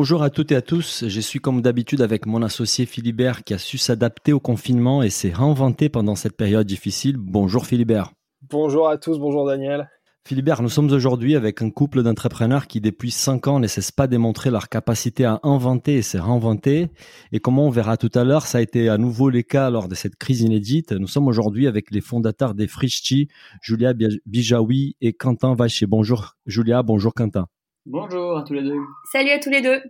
[0.00, 3.52] Bonjour à toutes et à tous, je suis comme d'habitude avec mon associé Philibert qui
[3.52, 7.16] a su s'adapter au confinement et s'est réinventé pendant cette période difficile.
[7.16, 8.12] Bonjour Philibert.
[8.48, 9.90] Bonjour à tous, bonjour Daniel.
[10.24, 14.06] Philibert, nous sommes aujourd'hui avec un couple d'entrepreneurs qui depuis cinq ans ne cessent pas
[14.06, 16.92] démontrer leur capacité à inventer et se réinventer.
[17.32, 19.88] Et comme on verra tout à l'heure, ça a été à nouveau le cas lors
[19.88, 20.92] de cette crise inédite.
[20.92, 23.26] Nous sommes aujourd'hui avec les fondateurs des Frischti,
[23.62, 23.94] Julia
[24.26, 25.86] Bijawi et Quentin Vacher.
[25.86, 27.48] Bonjour Julia, bonjour Quentin.
[27.90, 28.76] Bonjour à tous les deux.
[29.10, 29.80] Salut à tous les deux.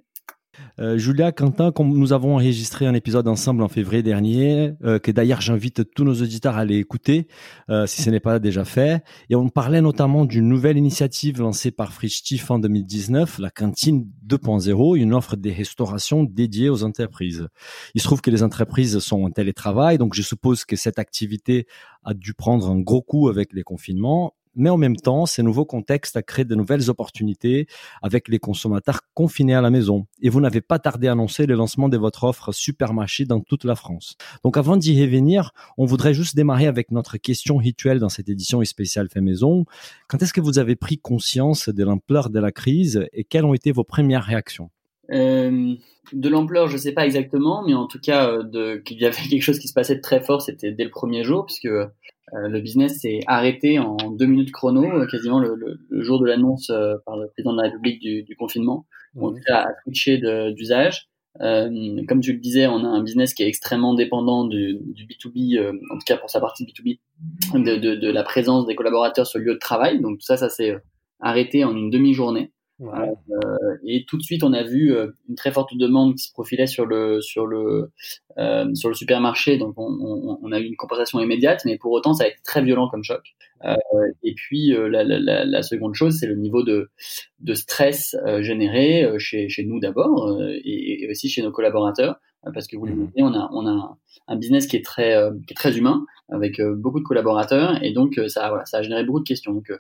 [0.79, 5.11] Euh, Julia, Quentin, comme nous avons enregistré un épisode ensemble en février dernier, euh, que
[5.11, 7.27] d'ailleurs j'invite tous nos auditeurs à aller écouter,
[7.71, 9.03] euh, si ce n'est pas déjà fait.
[9.31, 14.97] Et on parlait notamment d'une nouvelle initiative lancée par Frischtif en 2019, la cantine 2.0,
[14.97, 17.49] une offre de restauration dédiée aux entreprises.
[17.97, 21.67] Il se trouve que les entreprises sont en télétravail, donc je suppose que cette activité
[22.05, 25.65] a dû prendre un gros coup avec les confinements mais en même temps, ces nouveaux
[25.65, 27.67] contextes a créé de nouvelles opportunités
[28.03, 30.07] avec les consommateurs confinés à la maison.
[30.21, 33.65] Et vous n'avez pas tardé à annoncer le lancement de votre offre supermarché dans toute
[33.65, 34.17] la France.
[34.45, 38.63] Donc avant d'y revenir, on voudrait juste démarrer avec notre question rituelle dans cette édition
[38.65, 39.65] spéciale fait maison.
[40.09, 43.55] Quand est-ce que vous avez pris conscience de l'ampleur de la crise et quelles ont
[43.55, 44.71] été vos premières réactions?
[45.13, 45.75] Euh,
[46.13, 49.17] de l'ampleur, je ne sais pas exactement, mais en tout cas, euh, qu'il y avait
[49.31, 51.69] quelque chose qui se passait de très fort, c'était dès le premier jour, puisque
[52.35, 55.55] euh, le business s'est arrêté en deux minutes chrono, quasiment le,
[55.89, 58.87] le, jour de l'annonce euh, par le président de la République du, du confinement.
[59.17, 60.19] On a switché
[60.53, 61.09] d'usage.
[61.41, 65.07] Euh, comme tu le disais, on a un business qui est extrêmement dépendant du, du
[65.07, 65.59] B2B,
[65.91, 66.99] en tout cas pour sa partie B2B,
[67.55, 70.01] de, de, de, la présence des collaborateurs sur le lieu de travail.
[70.01, 70.77] Donc tout ça, ça s'est
[71.21, 72.53] arrêté en une demi-journée.
[72.81, 76.33] Euh, et tout de suite, on a vu euh, une très forte demande qui se
[76.33, 77.91] profilait sur le sur le
[78.39, 79.59] euh, sur le supermarché.
[79.59, 82.39] Donc, on, on, on, a eu une compensation immédiate, mais pour autant, ça a été
[82.45, 83.23] très violent comme choc.
[83.65, 83.75] Euh,
[84.23, 86.91] et puis, la, la, la, seconde chose, c'est le niveau de
[87.41, 92.21] de stress généré chez chez nous d'abord et, et, aussi chez nos collaborateurs,
[92.55, 93.11] parce que vous le mmh.
[93.19, 97.01] on a on a un business qui est très qui est très humain avec beaucoup
[97.01, 99.53] de collaborateurs, et donc ça voilà, ça a généré beaucoup de questions.
[99.53, 99.73] Donc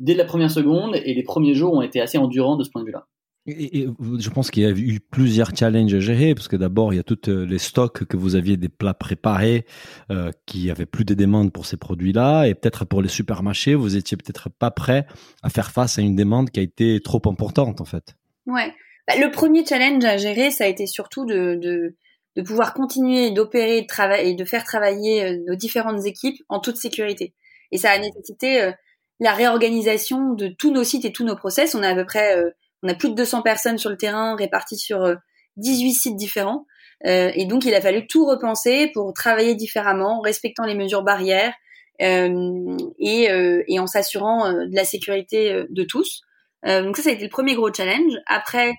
[0.00, 2.82] dès la première seconde et les premiers jours ont été assez endurants de ce point
[2.82, 3.06] de vue-là.
[3.46, 3.86] Et,
[4.18, 7.00] je pense qu'il y a eu plusieurs challenges à gérer parce que d'abord il y
[7.00, 9.64] a tous euh, les stocks que vous aviez des plats préparés
[10.10, 13.96] euh, qui avaient plus de demandes pour ces produits-là et peut-être pour les supermarchés vous
[13.96, 15.06] étiez peut-être pas prêt
[15.42, 18.14] à faire face à une demande qui a été trop importante en fait.
[18.44, 18.74] Ouais,
[19.08, 21.96] bah, le premier challenge à gérer ça a été surtout de, de,
[22.36, 26.76] de pouvoir continuer d'opérer de et de faire travailler euh, nos différentes équipes en toute
[26.76, 27.32] sécurité
[27.72, 28.70] et ça a nécessité
[29.20, 31.74] la réorganisation de tous nos sites et tous nos process.
[31.74, 32.50] On a à peu près, euh,
[32.82, 35.14] on a plus de 200 personnes sur le terrain réparties sur
[35.56, 36.66] 18 euh, sites différents.
[37.06, 41.54] Euh, et donc, il a fallu tout repenser pour travailler différemment, respectant les mesures barrières
[42.02, 43.28] euh, et,
[43.68, 46.22] et, en s'assurant de la sécurité de tous.
[46.64, 48.12] donc ça, ça a été le premier gros challenge.
[48.26, 48.72] Après,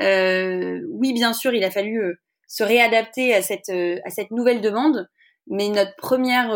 [0.00, 2.16] oui, bien sûr, il a fallu
[2.46, 5.08] se réadapter à cette, à cette nouvelle demande.
[5.48, 6.50] Mais notre première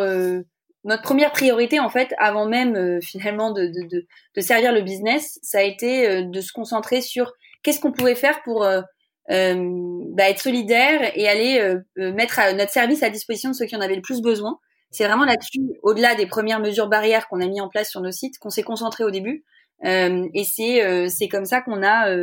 [0.84, 4.82] notre première priorité, en fait, avant même euh, finalement de, de, de, de, servir le
[4.82, 7.32] business, ça a été euh, de se concentrer sur
[7.62, 8.80] qu'est-ce qu'on pouvait faire pour euh,
[9.28, 13.80] bah, être solidaire et aller mettre à notre service à disposition de ceux qui en
[13.80, 14.58] avaient le plus besoin.
[14.90, 18.10] C'est vraiment là-dessus, au-delà des premières mesures barrières qu'on a mis en place sur nos
[18.10, 19.44] sites, qu'on s'est concentré au début.
[19.84, 22.14] et c'est c'est comme ça qu'on a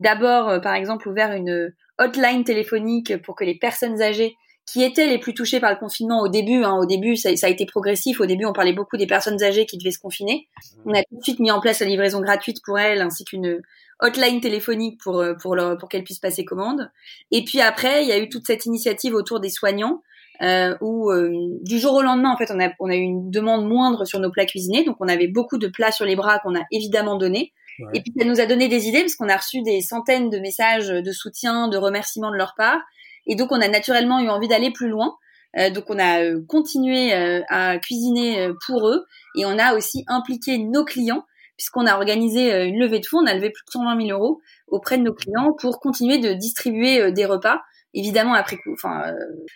[0.00, 4.36] d'abord, par exemple, ouvert une hotline téléphonique pour que les personnes âgées
[4.70, 6.62] qui étaient les plus touchés par le confinement au début.
[6.62, 8.20] Hein, au début, ça, ça, a été progressif.
[8.20, 10.46] Au début, on parlait beaucoup des personnes âgées qui devaient se confiner.
[10.84, 13.62] On a tout de suite mis en place la livraison gratuite pour elles, ainsi qu'une
[14.00, 16.90] hotline téléphonique pour euh, pour leur, pour qu'elles puissent passer commande.
[17.30, 20.02] Et puis après, il y a eu toute cette initiative autour des soignants.
[20.40, 21.32] Euh, où euh,
[21.62, 24.20] du jour au lendemain, en fait, on a, on a eu une demande moindre sur
[24.20, 27.16] nos plats cuisinés, donc on avait beaucoup de plats sur les bras qu'on a évidemment
[27.16, 27.52] donnés.
[27.92, 30.38] Et puis ça nous a donné des idées parce qu'on a reçu des centaines de
[30.38, 32.80] messages de soutien, de remerciements de leur part.
[33.28, 35.16] Et donc, on a naturellement eu envie d'aller plus loin.
[35.56, 40.04] Euh, donc, on a euh, continué euh, à cuisiner pour eux et on a aussi
[40.08, 41.24] impliqué nos clients
[41.56, 43.18] puisqu'on a organisé une levée de fonds.
[43.18, 46.32] On a levé plus de 120 000 euros auprès de nos clients pour continuer de
[46.32, 47.60] distribuer des repas
[47.94, 49.12] évidemment après enfin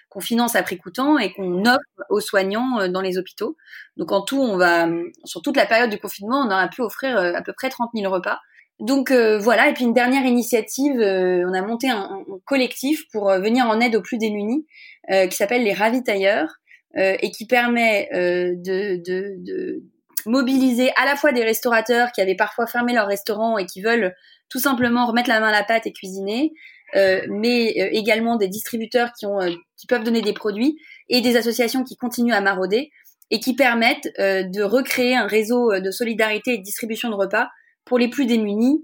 [0.08, 1.78] qu'on finance après coûtant et qu'on offre
[2.10, 3.56] aux soignants dans les hôpitaux.
[3.96, 4.88] Donc en tout, on va
[5.24, 8.12] sur toute la période du confinement, on aura pu offrir à peu près 30 000
[8.12, 8.40] repas
[8.82, 13.81] Donc voilà, et puis une dernière initiative, on a monté un, collectif pour venir en
[13.81, 14.67] aide aux plus démunis,
[15.08, 16.49] qui s'appelle les ravitailleurs,
[16.96, 19.82] et qui permet de,
[20.26, 24.14] mobiliser à la fois des restaurateurs qui avaient parfois fermé leur restaurant et qui veulent
[24.49, 26.52] tout simplement remettre la main à la pâte et cuisiner,
[26.94, 31.37] euh, mais euh, également des distributeurs qui, euh, qui peuvent donner des produits et des
[31.37, 32.90] associations qui continuent à marauder
[33.31, 37.49] et qui permettent de recréer un réseau de solidarité et de distribution de repas
[37.84, 38.82] pour les plus démunis,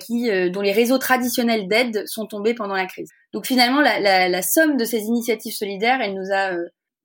[0.00, 3.10] qui, dont les réseaux traditionnels d'aide sont tombés pendant la crise.
[3.32, 6.52] Donc finalement, la, la, la somme de ces initiatives solidaires, elle nous a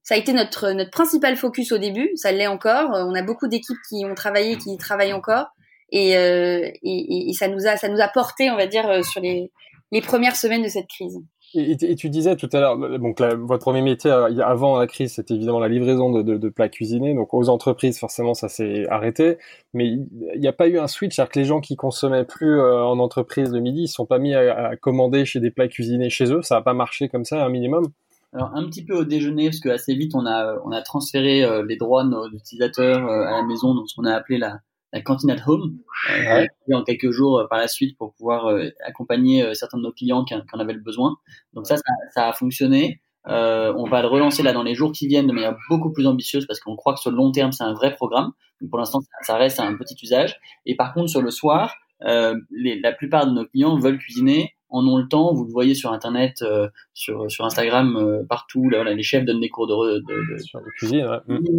[0.06, 2.92] ça a été notre notre principal focus au début, ça l'est encore.
[2.94, 5.48] On a beaucoup d'équipes qui ont travaillé, qui travaillent encore,
[5.92, 9.02] et, euh, et, et, ça nous a ça nous a porté, on va dire, euh,
[9.02, 9.52] sur les
[9.92, 11.18] les premières semaines de cette crise.
[11.56, 15.34] Et, tu disais tout à l'heure, donc votre premier métier euh, avant la crise, c'était
[15.34, 17.13] évidemment la livraison de, plats cuisinés.
[17.13, 19.38] Donc aux entreprises, forcément, ça s'est arrêté.
[19.74, 22.62] Mais il n'y a pas eu un switch, c'est-à-dire que les gens qui consommaient plus
[22.62, 26.31] en entreprise le midi, ils sont pas mis à, commander chez des plats cuisinés chez
[26.31, 26.42] eux.
[26.42, 27.88] Ça n'a pas marché comme ça, un minimum.
[28.36, 31.44] Alors un petit peu au déjeuner parce que assez vite on a on a transféré
[31.44, 34.38] euh, les droits de nos utilisateurs euh, à la maison donc ce qu'on a appelé
[34.38, 34.60] la
[34.94, 35.78] la cantine at home
[36.12, 38.48] euh, en quelques jours par la suite pour pouvoir
[38.86, 41.18] accompagner certains de nos clients qui, qui, en avaient le besoin.
[41.54, 41.84] Donc ça, ça,
[42.14, 43.02] ça a fonctionné.
[43.28, 46.06] Euh, on va le relancer là dans les jours qui viennent de manière beaucoup plus
[46.06, 48.32] ambitieuse parce qu'on croit que sur le long terme c'est un vrai programme.
[48.62, 50.40] Donc pour l'instant ça reste un petit usage.
[50.66, 54.56] Et par contre sur le soir, euh, les, la plupart de nos clients veulent cuisiner
[54.75, 55.33] en ont le temps.
[55.33, 58.69] Vous le voyez sur Internet, euh, sur, sur Instagram, euh, partout.
[58.69, 61.07] Là, voilà, les chefs donnent des cours de, de, sur de cuisine,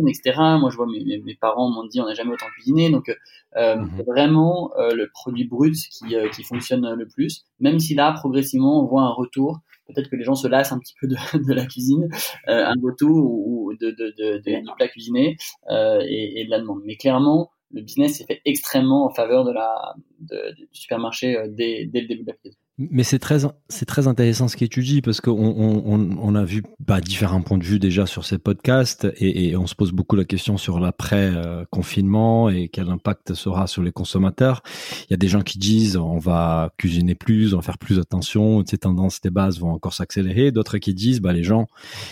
[0.09, 0.35] etc.
[0.61, 2.91] Moi, je vois mes, mes, parents m'ont dit on n'a jamais autant cuisiné.
[2.91, 3.15] Donc,
[3.57, 4.03] euh, mhm.
[4.07, 7.45] vraiment le produit brut qui, qui fonctionne le plus.
[7.61, 9.61] Même si là, progressivement, on voit un retour.
[9.87, 11.15] Peut-être que les gens se lassent un petit peu de,
[11.49, 12.09] de la cuisine,
[12.47, 15.37] un retour ou, de, de, de, plat cuisiné
[15.71, 16.83] et, et de la demande.
[16.85, 21.87] Mais clairement, le business s'est fait extrêmement en faveur de la, de, du supermarché dès,
[21.87, 22.57] dès le début de la crise.
[22.79, 23.39] Mais c'est très,
[23.71, 27.79] c'est très intéressant ce qu'étudie parce qu'on on, a vu bah, différents points de vue
[27.79, 31.33] déjà sur ces podcasts et, on se pose beaucoup la question sur l'après
[31.71, 34.63] confinement et quel impact sera sur les consommateurs.
[35.05, 37.99] Il y a des gens qui disent on va cuisiner plus, on va faire plus
[37.99, 40.51] attention, ces tendances des bases vont encore s'accélérer.
[40.53, 41.69] D'autres qui disent bah les gens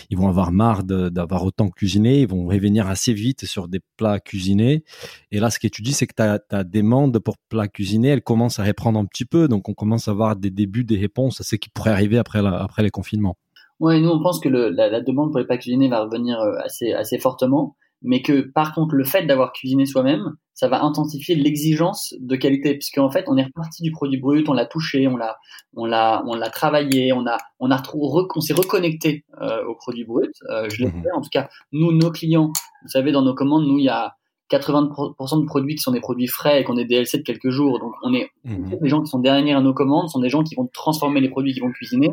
[0.09, 4.19] ils vont avoir marre d'avoir autant cuisiné, ils vont revenir assez vite sur des plats
[4.19, 4.83] cuisinés.
[5.29, 8.63] Et là ce qu'étudie c'est que ta, ta demande pour plats cuisinés elle commence à
[8.63, 11.55] reprendre un petit peu, donc on commence à avoir des début des réponses à ce
[11.55, 13.37] qui pourrait arriver après, après les confinements.
[13.79, 16.55] Oui, nous on pense que le, la, demande pour les plats cuisinés va revenir euh,
[16.63, 21.35] assez, assez fortement, mais que par contre le fait d'avoir cuisiné soi-même, ça va intensifier
[21.35, 25.07] l'exigence de qualité, puisque en fait on est reparti du produit brut, on l'a touché,
[25.07, 25.35] on l'a,
[25.75, 29.75] on l'a, on l'a travaillé, on a, on a retrouvé, on s'est reconnecté euh, au
[29.75, 30.31] produit brut.
[30.49, 31.03] Euh, je l'ai mhm.
[31.03, 32.53] fait, en tout cas nous, nos clients,
[32.83, 34.15] vous savez, dans nos commandes, nous il y a
[34.51, 37.79] 80% de produits qui sont des produits frais et qu'on est DLC de quelques jours.
[37.79, 38.75] Donc, on est, mmh.
[38.81, 41.53] les gens qui sont derrière nos commandes sont des gens qui vont transformer les produits,
[41.53, 42.11] qui vont cuisiner.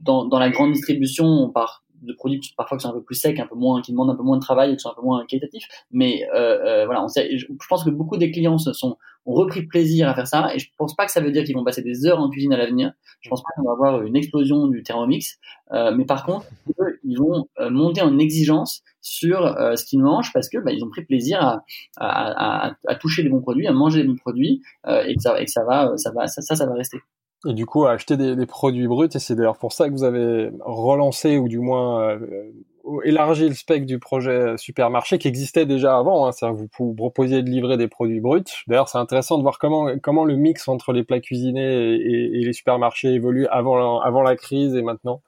[0.00, 3.14] Dans, dans la grande distribution, on part de produits parfois qui sont un peu plus
[3.14, 4.94] secs, un peu moins, qui demandent un peu moins de travail et qui sont un
[4.94, 5.66] peu moins qualitatifs.
[5.90, 8.96] Mais euh, euh, voilà, je pense que beaucoup des clients se sont
[9.26, 11.54] ont repris plaisir à faire ça et je pense pas que ça veut dire qu'ils
[11.54, 12.92] vont passer des heures en cuisine à l'avenir.
[13.22, 15.38] Je pense pas qu'on va avoir une explosion du Thermomix,
[15.72, 16.44] euh, mais par contre,
[17.04, 21.04] ils vont monter en exigence sur ce qu'ils mangent parce que bah, ils ont pris
[21.06, 21.60] plaisir
[21.96, 25.32] à, toucher des bons produits, à manger des bons produits et que ça,
[25.64, 26.98] va, ça va, ça va rester.
[27.46, 30.50] Et du coup, acheter des, produits bruts, et c'est d'ailleurs pour ça que vous avez
[30.60, 32.50] relancé ou du moins euh,
[33.04, 36.26] élargi le spectre du projet supermarché qui existait déjà avant.
[36.26, 38.44] Hein, C'est-à-dire vous, proposiez de livrer des produits bruts.
[38.66, 42.52] D'ailleurs, c'est intéressant de voir comment comment le mix entre les plats cuisinés et, les
[42.52, 45.22] supermarchés évolue avant la, crise et maintenant.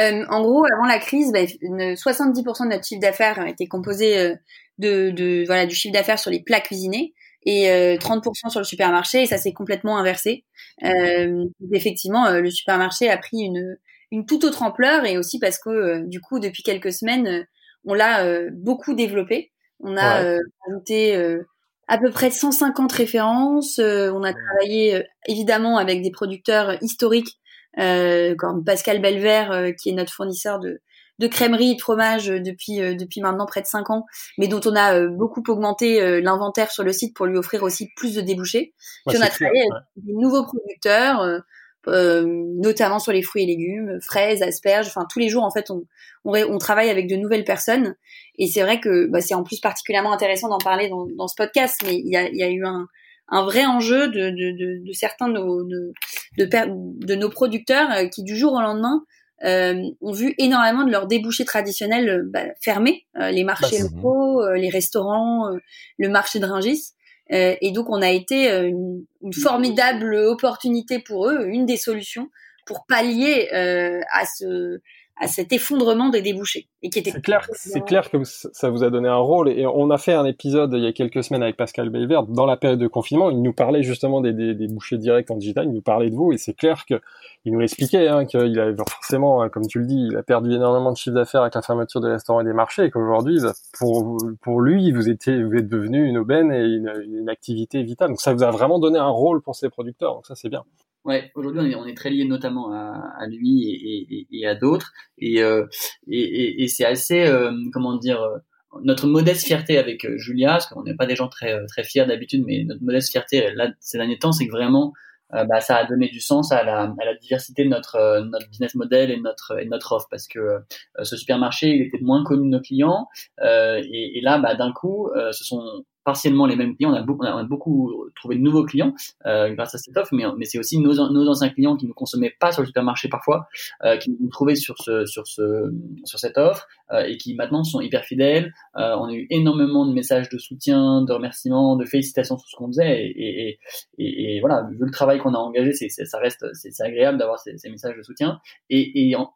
[0.00, 4.34] Euh, en gros, avant la crise, bah, 70% de notre chiffre d'affaires était composé euh,
[4.78, 8.64] de, de, voilà du chiffre d'affaires sur les plats cuisinés et euh, 30% sur le
[8.64, 10.44] supermarché et ça s'est complètement inversé.
[10.84, 13.76] Euh, effectivement, euh, le supermarché a pris une,
[14.10, 17.46] une toute autre ampleur et aussi parce que euh, du coup depuis quelques semaines
[17.84, 19.52] on l'a beaucoup développé.
[19.80, 20.36] On a
[20.68, 21.38] ajouté
[21.86, 23.78] à peu près 150 références.
[23.78, 27.38] on a travaillé évidemment avec des producteurs historiques
[27.76, 30.82] comme Pascal Belver qui est notre fournisseur de
[31.18, 34.06] de crèmerie et de fromage euh, depuis euh, depuis maintenant près de 5 ans,
[34.38, 37.90] mais dont on a euh, beaucoup augmenté l'inventaire sur le site pour lui offrir aussi
[37.96, 38.74] plus de débouchés.
[39.06, 41.42] Puis on a travaillé avec des nouveaux producteurs,
[41.86, 44.88] notamment sur les fruits et légumes, fraises, asperges.
[44.88, 45.84] Enfin, tous les jours en fait, on
[46.24, 47.96] on, on travaille avec de nouvelles personnes.
[48.38, 51.34] Et c'est vrai que bah, c'est en plus particulièrement intéressant d'en parler dans, dans ce
[51.36, 52.86] podcast, mais il y a, il y a eu un
[53.30, 58.34] un vrai enjeu de, de, de, de certains de nos, de, nos producteurs qui du
[58.34, 63.30] jour au lendemain euh, ont vu énormément de leurs débouchés traditionnels euh, bah, fermer, euh,
[63.30, 65.50] les marchés bah, locaux, les restaurants,
[65.98, 66.94] le marché de Ringis.
[67.30, 72.30] et donc on a été une, une, formidable opportunité pour eux, une des solutions
[72.66, 74.80] pour pallier à ce
[75.20, 78.84] à cet effondrement des débouchés et qui était c'est clair c'est clair que ça vous
[78.84, 81.42] a donné un rôle et on a fait un épisode il y a quelques semaines
[81.42, 83.30] avec Pascal Belvert dans la période de confinement.
[83.30, 86.14] Il nous parlait justement des, des, des bouchées directs en digital il nous parlait de
[86.14, 87.00] vous et c'est clair que
[87.44, 90.52] il nous expliquait hein, qu'il avait forcément hein, comme tu le dis il a perdu
[90.54, 93.52] énormément de chiffre d'affaires avec la fermeture des restaurants et des marchés et qu'aujourd'hui bah,
[93.78, 98.10] pour pour lui vous étiez vous êtes devenu une aubaine et une, une activité vitale.
[98.10, 100.64] Donc ça vous a vraiment donné un rôle pour ces producteurs donc ça c'est bien
[101.04, 104.46] Ouais, aujourd'hui on est, on est très lié notamment à, à lui et, et, et
[104.46, 105.64] à d'autres, et, euh,
[106.08, 108.38] et, et c'est assez, euh, comment dire, euh,
[108.82, 112.44] notre modeste fierté avec Julia, parce qu'on n'est pas des gens très très fiers d'habitude,
[112.46, 114.92] mais notre modeste fierté là ces derniers temps, c'est que vraiment
[115.30, 118.74] bah, ça a donné du sens à la, à la diversité de notre notre business
[118.74, 120.58] model et notre et notre offre, parce que
[121.02, 123.08] ce supermarché il était moins connu de nos clients,
[123.42, 126.90] et, et, là bah, d'un coup ce sont partiellement les mêmes clients.
[126.90, 128.94] On a beaucoup, trouvé de nouveaux clients
[129.26, 132.50] euh, grâce à cette offre, mais, c'est aussi nos, anciens clients qui ne consommaient pas
[132.50, 133.46] sur le supermarché parfois,
[133.84, 135.70] euh, qui nous trouvé sur ce, sur ce,
[136.04, 138.54] sur cette offre euh, et qui maintenant sont hyper fidèles.
[138.74, 142.68] On a eu énormément de messages de soutien, de remerciements, de félicitations sur ce qu'on
[142.68, 143.58] faisait et,
[143.98, 147.38] et, et, voilà, vu le travail qu'on a engagé, c'est, ça reste, c'est, agréable d'avoir
[147.38, 149.30] ces, messages de soutien et, et en,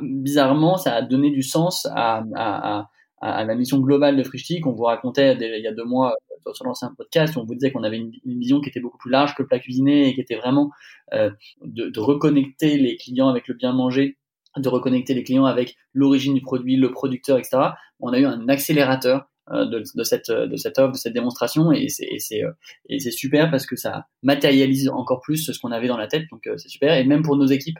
[0.00, 2.88] bizarrement, ça a donné du sens à, à, à
[3.20, 6.14] à, la mission globale de Frischti qu'on vous racontait il y a deux mois
[6.46, 9.10] euh, sur l'ancien podcast on vous disait qu'on avait une, vision qui était beaucoup plus
[9.10, 10.70] large que le plat cuisiné et qui était vraiment
[11.14, 11.30] euh,
[11.64, 14.18] de, de, reconnecter les clients avec le bien manger,
[14.56, 17.58] de reconnecter les clients avec l'origine du produit, le producteur, etc.
[18.00, 21.72] On a eu un accélérateur euh, de, de, cette de cette offre, de cette démonstration
[21.72, 26.06] et c'est c'est super parce que ça matérialise encore plus ce qu'on avait dans la
[26.06, 27.78] tête donc euh, c'est super et même pour nos équipes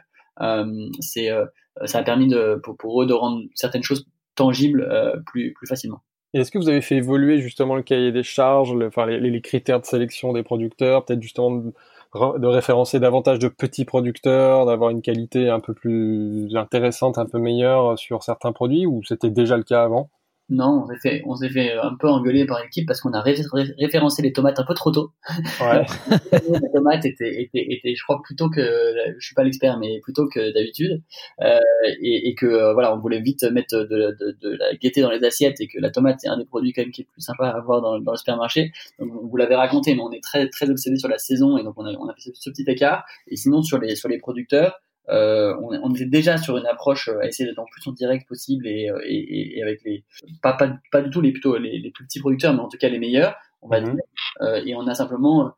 [1.01, 1.29] c'est
[1.85, 4.07] ça a permis de pour eux de rendre certaines choses
[4.39, 6.01] tangible euh, plus, facilement.
[6.33, 9.85] est-ce que vous avez fait évoluer justement le cahier des charges, enfin les, critères de
[9.85, 15.59] sélection des producteurs, peut-être justement de, référencer davantage de petits producteurs, d'avoir une qualité un
[15.59, 20.09] peu plus intéressante, un peu meilleure sur certains produits, ou c'était déjà le cas avant?
[20.49, 23.21] Non, on s'est fait, on s'est fait un peu engueuler par l'équipe parce qu'on a
[23.21, 25.11] référencé les tomates un peu trop tôt.
[25.61, 25.85] Ouais.
[26.31, 28.61] les tomates étaient, étaient, étaient, je crois plutôt que,
[29.17, 31.03] je suis pas l'expert, mais plutôt que d'habitude,
[31.41, 31.59] euh,
[32.01, 35.11] et, et, que euh, voilà, on voulait vite mettre de, de, de, la gaieté dans
[35.11, 37.21] les assiettes et que la tomate c'est un des produits quand même qui est plus
[37.21, 38.71] sympa à avoir dans, dans le supermarché.
[38.97, 41.75] Donc vous l'avez raconté, mais on est très très obsédé sur la saison et donc
[41.77, 43.05] on a, on a fait ce, ce petit écart.
[43.27, 47.09] Et sinon sur les sur les producteurs euh, on, on, était déjà sur une approche
[47.09, 50.03] euh, à essayer d'être le plus en direct possible et, euh, et, et avec les
[50.41, 52.77] pas, pas, pas du tout les plutôt les, les, plus petits producteurs mais en tout
[52.77, 53.93] cas les meilleurs on va mhm.
[53.93, 54.03] dire
[54.41, 55.53] euh, et on a simplement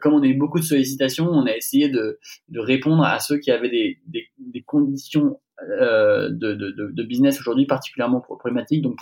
[0.00, 2.18] comme on a eu beaucoup de sollicitations on a essayé de,
[2.48, 7.40] de répondre à ceux qui avaient des, des, des conditions euh, de, de, de, business
[7.40, 8.96] aujourd'hui particulièrement problématiques, donc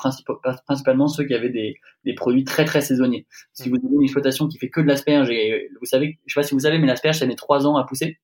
[0.67, 3.27] principalement ceux qui avaient des, des produits très très saisonniers.
[3.53, 6.41] Si vous avez une exploitation qui fait que de l'asperge, et vous savez, je sais
[6.41, 8.19] pas si vous savez, mais l'asperge ça met trois ans à pousser.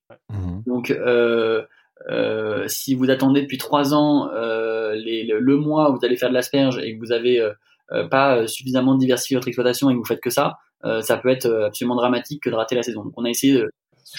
[0.67, 1.63] Donc euh,
[2.09, 6.29] euh, si vous attendez depuis trois ans euh, les, le, mois où vous allez faire
[6.29, 10.05] de l'asperge et que vous avez euh, pas suffisamment diversifié votre exploitation et que vous
[10.05, 10.59] faites que ça,
[11.01, 13.03] ça peut être absolument dramatique que de rater la saison.
[13.05, 13.71] Donc on a essayé de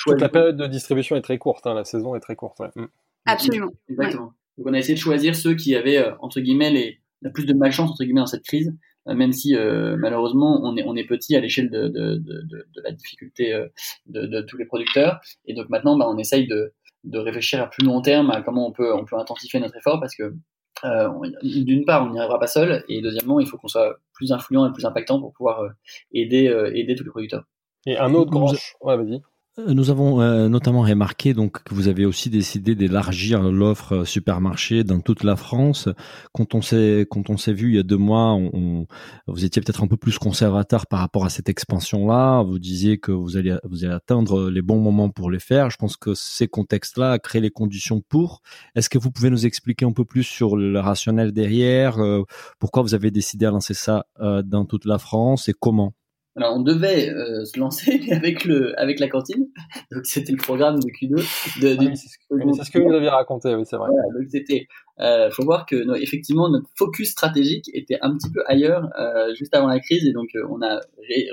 [0.05, 2.59] Toute la période de distribution est très courte, hein, la saison est très courte.
[2.59, 2.69] Ouais.
[3.31, 3.71] Absolument.
[3.89, 4.33] Exactement.
[4.57, 7.53] Donc on a essayé de choisir ceux qui avaient entre guillemets les, la plus de
[7.53, 8.73] malchance entre guillemets dans cette crise,
[9.05, 12.81] même si euh, malheureusement on est on est petit à l'échelle de, de, de, de,
[12.83, 13.51] la difficulté
[14.07, 15.19] de, de tous les producteurs.
[15.45, 16.73] Et donc maintenant, bah, on essaye de
[17.05, 19.99] de réfléchir à plus long terme à comment on peut, on peut intensifier notre effort
[19.99, 20.33] parce que
[20.85, 21.09] euh,
[21.43, 24.67] d'une part, on n'y arrivera pas seul, et deuxièmement, il faut qu'on soit plus influent
[24.67, 25.69] et plus impactant pour pouvoir euh,
[26.13, 27.43] aider, euh, aider tous les producteurs.
[27.85, 29.21] Et un autre grand, ouais, vas-y.
[29.59, 34.83] Euh, nous avons euh, notamment remarqué donc que vous avez aussi décidé d'élargir l'offre supermarché
[34.83, 35.89] dans toute la France.
[36.33, 38.85] Quand on s'est quand on s'est vu il y a deux mois, on,
[39.27, 42.43] vous étiez peut-être un peu plus conservateur par rapport à cette expansion-là.
[42.43, 45.69] Vous disiez que vous allez vous allez atteindre les bons moments pour les faire.
[45.69, 48.41] Je pense que ces contextes-là créent les conditions pour.
[48.75, 52.23] Est-ce que vous pouvez nous expliquer un peu plus sur le rationnel derrière euh,
[52.59, 55.93] Pourquoi vous avez décidé à lancer ça dans toute la France et comment?
[56.35, 59.47] Alors on devait euh, se lancer avec le avec la cantine,
[59.91, 61.59] donc c'était le programme de Q2.
[61.61, 63.89] De, de, c'est ce que vous aviez raconté, oui c'est vrai.
[63.89, 64.67] Voilà, donc c'était,
[64.99, 69.55] euh, faut voir que effectivement notre focus stratégique était un petit peu ailleurs euh, juste
[69.55, 70.79] avant la crise et donc euh, on a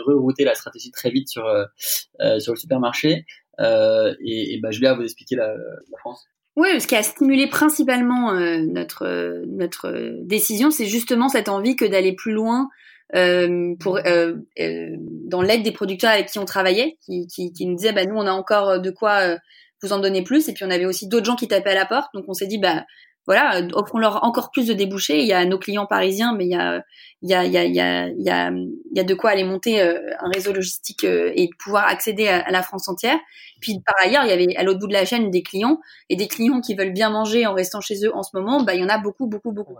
[0.07, 3.25] rerouté la stratégie très vite sur euh, sur le supermarché
[3.59, 6.27] et, et bah, Julia vous expliquer la, la France.
[6.57, 12.15] Oui, ce qui a stimulé principalement notre notre décision, c'est justement cette envie que d'aller
[12.15, 17.27] plus loin euh, pour euh, euh, dans l'aide des producteurs avec qui on travaillait, qui,
[17.27, 19.37] qui, qui nous disaient bah nous on a encore de quoi
[19.83, 21.87] vous en donner plus, et puis on avait aussi d'autres gens qui tapaient à la
[21.87, 22.85] porte, donc on s'est dit bah
[23.27, 25.21] voilà, offrons-leur encore plus de débouchés.
[25.21, 26.85] Il y a nos clients parisiens, mais il y a,
[27.23, 29.03] il y a, il y a, il y a, il y a, il y a
[29.03, 33.19] de quoi aller monter un réseau logistique et pouvoir accéder à, la France entière.
[33.61, 36.15] Puis par ailleurs, il y avait à l'autre bout de la chaîne des clients et
[36.15, 38.63] des clients qui veulent bien manger en restant chez eux en ce moment.
[38.63, 39.75] Bah, il y en a beaucoup, beaucoup, beaucoup.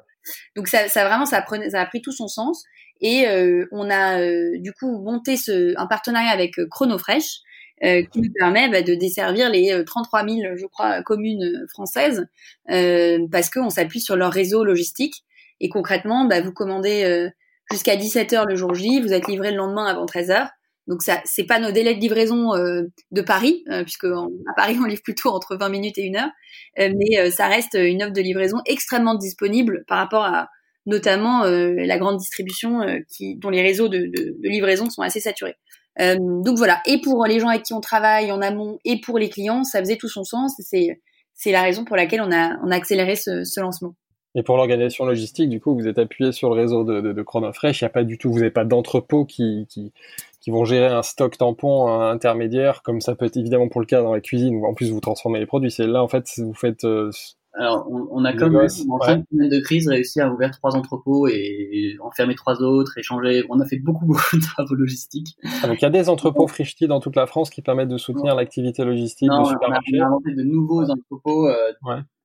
[0.57, 2.65] Donc ça, ça vraiment, ça, prenait, ça a pris tout son sens.
[3.01, 3.27] Et
[3.73, 4.19] on a
[4.59, 7.43] du coup monté ce, un partenariat avec Chronofresh
[7.85, 11.67] euh, qui nous permet bah, de desservir les 33 euh, 000, je crois, communes euh,
[11.69, 12.27] françaises,
[12.71, 15.25] euh, parce qu'on s'appuie sur leur réseau logistique.
[15.61, 17.31] Et concrètement, bah, vous commandez
[17.71, 20.49] jusqu'à 17 heures le jour J, vous êtes livré le lendemain avant 13 heures.
[20.87, 25.03] Donc ça, c'est pas nos délais de livraison de Paris, puisque à Paris on livre
[25.03, 26.31] plutôt entre 20 minutes et une heure,
[26.79, 30.49] mais ça reste une offre de livraison extrêmement disponible par rapport à
[30.87, 35.57] notamment la grande distribution qui, dont les réseaux de, de, de livraison sont assez saturés.
[36.01, 39.19] Euh, donc voilà, et pour les gens avec qui on travaille en amont et pour
[39.19, 40.55] les clients, ça faisait tout son sens.
[40.59, 41.01] C'est
[41.35, 43.95] c'est la raison pour laquelle on a on a accéléré ce, ce lancement.
[44.35, 47.81] Et pour l'organisation logistique, du coup, vous êtes appuyé sur le réseau de, de, Chronofresh.
[47.81, 49.95] Il n'y a pas du tout, vous n'avez pas d'entrepôt qui, qui,
[50.43, 54.03] qui vont gérer un stock tampon intermédiaire, comme ça peut être évidemment pour le cas
[54.03, 55.71] dans la cuisine, où en plus vous transformez les produits.
[55.71, 57.11] C'est là, en fait, vous faites euh,
[57.59, 61.97] alors, on, a comme en cinq semaines de crise réussi à ouvrir trois entrepôts et
[62.03, 63.45] enfermer trois autres, échanger.
[63.49, 65.37] On a fait beaucoup beaucoup de travaux logistiques.
[65.63, 67.97] Ah, donc il y a des entrepôts Frischti dans toute la France qui permettent de
[67.97, 71.73] soutenir l'activité logistique non, On a, inventé de nouveaux entrepôts euh,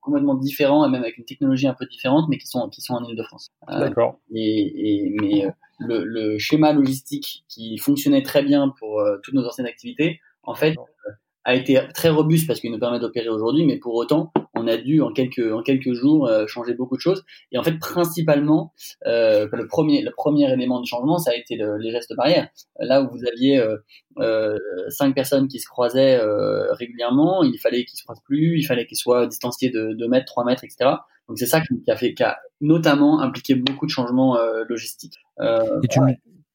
[0.01, 2.95] complètement différents et même avec une technologie un peu différente, mais qui sont qui sont
[2.95, 3.47] en Ile-de-France.
[3.69, 4.19] Euh, D'accord.
[4.33, 9.45] Et, et, mais euh, le, le, schéma logistique qui fonctionnait très bien pour toutes nos
[9.45, 10.75] anciennes activités, en fait,
[11.45, 14.31] a été très robuste parce qu'il nous permet d'opérer aujourd'hui, mais pour autant,
[14.61, 17.23] on a dû en quelques en quelques jours euh, changer beaucoup de choses.
[17.51, 18.73] Et en fait, principalement,
[19.05, 22.49] euh, le premier le premier élément de changement, ça a été le, les gestes barrières.
[22.79, 23.77] Là où vous aviez euh,
[24.19, 24.57] euh
[24.89, 28.85] cinq personnes qui se croisaient euh, régulièrement, il fallait qu'ils se croisent plus, il fallait
[28.85, 30.91] qu'ils soient distanciés de 2 mètres, 3 mètres, etc.
[31.27, 34.37] Donc c'est ça qui a fait, qui a notamment impliqué beaucoup de changements
[34.67, 35.17] logistiques.
[35.39, 35.99] Et tu,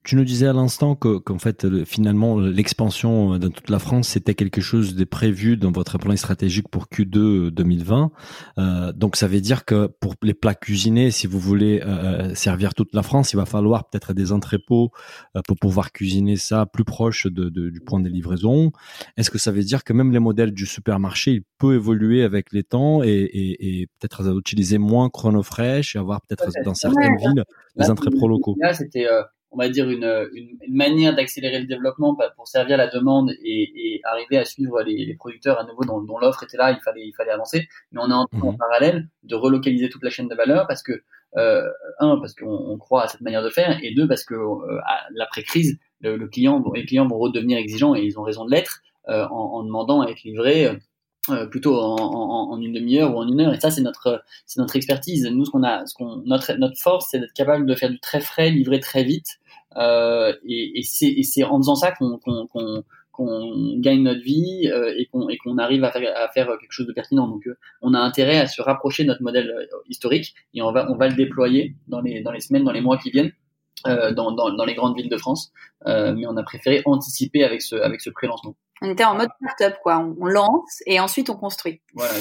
[0.07, 4.09] tu nous disais à l'instant que qu'en fait finalement l'expansion euh, dans toute la France
[4.09, 8.13] c'était quelque chose de prévu dans votre plan stratégique pour Q2 2020.
[8.59, 12.75] Euh, donc ça veut dire que pour les plats cuisinés, si vous voulez euh, servir
[12.75, 14.93] toute la France, il va falloir peut-être des entrepôts
[15.37, 18.71] euh, pour pouvoir cuisiner ça plus proche de, de, du point de livraison.
[19.17, 22.53] Est-ce que ça veut dire que même les modèles du supermarché, il peut évoluer avec
[22.53, 27.45] les temps et, et, et peut-être utiliser moins chronofresh et avoir peut-être dans certaines villes
[27.77, 28.55] des entrepôts locaux?
[28.61, 29.07] Là, c'était
[29.57, 33.73] on va dire, une, une, une manière d'accélérer le développement pour servir la demande et,
[33.75, 36.81] et arriver à suivre les, les producteurs à nouveau dont, dont l'offre était là, il
[36.83, 37.67] fallait, il fallait avancer.
[37.93, 38.59] Mais on est en, en mhm.
[38.59, 41.03] parallèle de relocaliser toute la chaîne de valeur parce que,
[41.39, 41.67] euh,
[42.01, 44.79] un, parce qu'on croit à cette manière de faire, et deux, parce que euh,
[45.15, 48.83] l'après-crise, le, le, client, les clients vont redevenir exigeants et ils ont raison de l'être
[49.09, 50.77] euh, en, en, demandant à être livrés
[51.29, 54.23] euh, plutôt en, en, en une demi-heure ou en une heure et ça c'est notre
[54.45, 57.67] c'est notre expertise nous ce qu'on a ce qu'on notre notre force c'est d'être capable
[57.67, 59.27] de faire du très frais livré très vite
[59.79, 62.85] et, et c'est et c'est en faisant ça qu'on qu'on qu'on
[63.17, 66.73] qu'on gagne notre vie euh, et qu'on et qu'on arrive à faire, à faire quelque
[66.73, 67.27] chose de pertinent.
[67.27, 70.71] Donc, euh, on a intérêt à se rapprocher de notre modèle euh, historique et on
[70.71, 73.33] va on va le déployer dans les dans les semaines, dans les mois qui viennent.
[73.87, 75.53] Euh, dans, dans, dans, les grandes villes de France,
[75.87, 78.57] euh, mais on a préféré anticiper avec ce, avec ce pré-lancement.
[78.83, 79.99] On était en mode startup, quoi.
[80.21, 81.81] On, lance et ensuite on construit.
[81.95, 82.13] Voilà,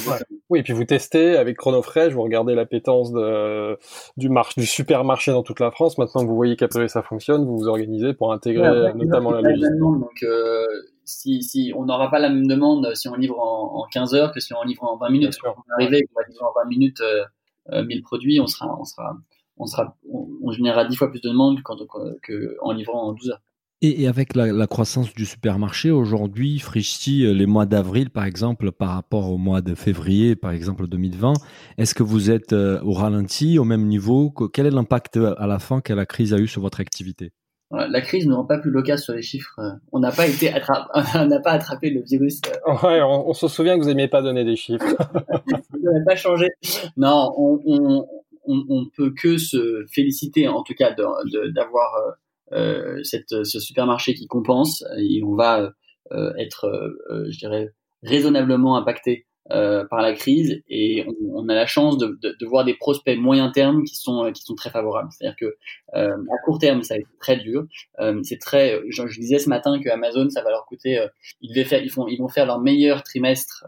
[0.50, 3.78] Oui, et puis vous testez avec Chronofresh, vous regardez l'appétence de,
[4.16, 5.98] du, marché, du supermarché dans toute la France.
[5.98, 9.80] Maintenant que vous voyez qu'à ça fonctionne, vous vous organisez pour intégrer notamment la logistique.
[9.80, 10.66] Donc, euh,
[11.04, 14.32] si, si on n'aura pas la même demande si on livre en, en 15 heures
[14.32, 15.38] que si on livre en 20 minutes.
[15.42, 18.84] Quand on arrive, on va livrer en 20 minutes euh, 1000 produits, on sera, on
[18.84, 19.18] sera,
[19.58, 23.42] on sera, on, générera dix fois plus de demandes qu'en livrant en 12 heures.
[23.82, 28.90] Et, avec la, croissance du supermarché aujourd'hui, Frischti, euh, les mois d'avril par exemple, par
[28.90, 31.34] rapport au mois de février par exemple 2020,
[31.78, 35.46] est-ce que vous êtes euh, au ralenti, au même niveau Quel est l'impact euh, à
[35.46, 37.32] la fin que la crise a eu sur votre activité?
[37.72, 39.60] La crise ne rend pas plus local sur les chiffres.
[39.92, 42.42] On n'a pas été attrapé, on n'a pas attrapé le virus.
[42.84, 44.86] Ouais, on, se souvient que vous n'aimiez pas donner des chiffres.
[44.98, 46.48] ça n'a pas changé.
[46.96, 48.06] Non, on, on,
[48.48, 52.16] on, peut que se féliciter, en tout cas, d'avoir
[52.52, 55.74] cette, ce supermarché qui compense et on va
[56.12, 57.70] euh, être, euh, je dirais,
[58.04, 62.66] raisonnablement impacté euh, par la crise et on, a la chance de, de, de, voir
[62.66, 65.10] des prospects moyen terme qui sont qui sont très favorables.
[65.12, 65.56] C'est-à-dire que
[65.96, 67.66] euh, à court terme ça a été très dur.
[68.00, 68.82] Euh, c'est très.
[68.90, 71.04] Je, je, disais ce matin que Amazon ça va leur coûter.
[71.42, 73.66] ils devaient faire ils font ils vont faire leur meilleur trimestre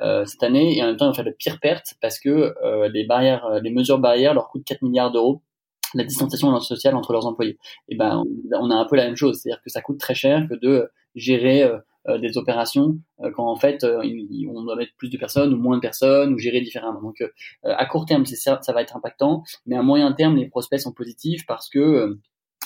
[0.00, 2.54] euh, cette année et en même temps ils vont faire de pires pertes parce que
[2.62, 5.42] euh, les barrières, euh, les mesures barrières leur coûtent 4 milliards d'euros
[5.94, 7.58] la distanciation sociale entre leurs employés.
[7.88, 8.22] Et ben
[8.52, 10.90] on a un peu la même chose, c'est-à-dire que ça coûte très cher que de
[11.14, 11.70] gérer
[12.20, 12.98] des opérations
[13.34, 16.60] quand en fait on doit mettre plus de personnes ou moins de personnes ou gérer
[16.60, 17.02] différemment.
[17.02, 17.16] Donc
[17.64, 20.80] à court terme, c'est ça, ça va être impactant, mais à moyen terme, les prospects
[20.80, 22.18] sont positifs parce que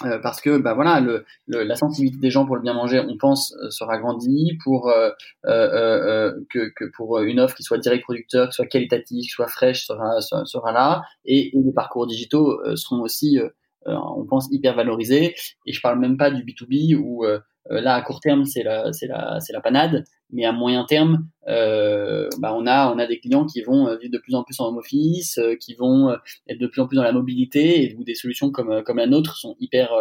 [0.04, 3.16] euh, parce que bah voilà le, la sensibilité des gens pour le bien manger on
[3.16, 5.10] pense euh, sera grandie pour euh,
[5.46, 9.48] euh que, que, pour une offre qui soit direct producteur qui soit qualitative qui soit
[9.48, 11.02] fraîche sera sera, là.
[11.24, 13.38] Et, et, les parcours digitaux seront aussi
[13.84, 15.34] on pense hyper valorisés.
[15.66, 17.24] Et je parle même pas du B2B où
[17.70, 22.54] là à court terme c'est la la la panade mais à moyen terme, euh, bah
[22.56, 24.68] on a on a des clients qui vont euh, vivre de plus en plus en
[24.68, 26.16] home office, euh, qui vont euh,
[26.48, 29.06] être de plus en plus dans la mobilité et où des solutions comme comme la
[29.06, 29.92] nôtre sont hyper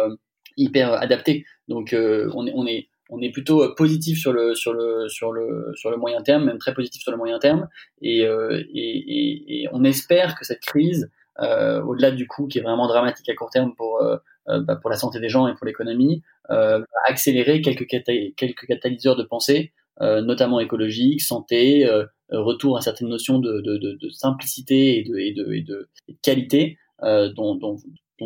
[0.56, 1.44] hyper adaptées.
[1.68, 5.72] Donc on est on est on est plutôt positif sur le sur le sur le
[5.76, 7.68] sur le moyen terme, même très positif sur le moyen terme,
[8.00, 8.26] et et,
[8.74, 13.34] et, et on espère que cette crise, au-delà du coût qui est vraiment dramatique à
[13.34, 14.02] court terme pour
[14.46, 19.72] bah, pour la santé des gens et pour l'économie, va accélérer quelques catalyseurs de pensée
[20.00, 25.18] euh, notamment écologique, santé, euh, retour à certaines notions de, de, de, simplicité et de,
[25.18, 25.90] et de, et de,
[26.22, 27.76] qualité euh, dont, dont,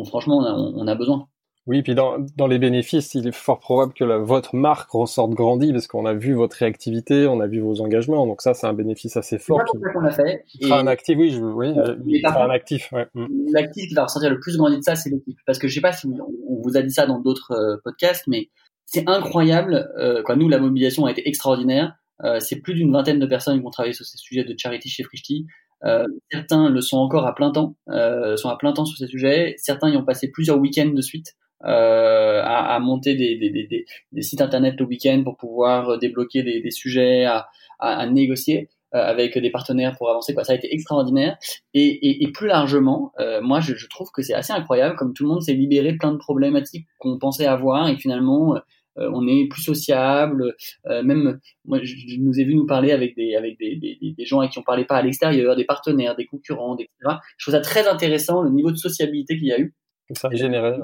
[0.05, 1.27] franchement on a besoin.
[1.67, 5.31] Oui, puis dans, dans les bénéfices, il est fort probable que la, votre marque ressorte
[5.31, 8.67] grandie parce qu'on a vu votre réactivité, on a vu vos engagements, donc ça c'est
[8.67, 9.61] un bénéfice assez fort.
[9.71, 10.45] C'est ça qu'on a fait.
[10.71, 11.73] Un actif, oui, je, oui,
[12.05, 12.91] il sera un actif.
[12.91, 13.07] Ouais.
[13.13, 13.27] Mm.
[13.53, 15.81] L'actif qui va ressortir le plus grandi de ça, c'est l'équipe, parce que je sais
[15.81, 18.49] pas si on vous a dit ça dans d'autres podcasts, mais
[18.87, 19.89] c'est incroyable.
[19.99, 21.93] Euh, quoi, nous, la mobilisation a été extraordinaire.
[22.23, 24.89] Euh, c'est plus d'une vingtaine de personnes qui ont travaillé sur ces sujets de charity
[24.89, 25.45] chez Frishti.
[25.83, 29.07] Euh, certains le sont encore à plein temps, euh, sont à plein temps sur ces
[29.07, 29.53] sujets.
[29.57, 33.85] Certains y ont passé plusieurs week-ends de suite euh, à, à, monter des, des, des,
[34.11, 37.47] des, sites internet le week-end pour pouvoir débloquer des, sujets, à,
[37.79, 40.33] à, à négocier euh, avec des partenaires pour avancer.
[40.33, 40.43] Quoi.
[40.43, 41.37] Ça a été extraordinaire.
[41.73, 45.13] Et, et, et plus largement, euh, moi, je, je, trouve que c'est assez incroyable, comme
[45.13, 48.55] tout le monde s'est libéré plein de problématiques qu'on pensait avoir, et finalement,
[48.99, 50.55] euh, on est plus sociable.
[50.87, 54.25] Euh, même, moi, je, nous ai vu nous parler avec des avec des, des, des
[54.25, 56.89] gens avec qui on parlait pas à l'extérieur, des partenaires, des concurrents, etc.
[57.37, 59.73] Je trouve ça très intéressant le niveau de sociabilité qu'il y a eu.
[60.13, 60.77] Ça a généré.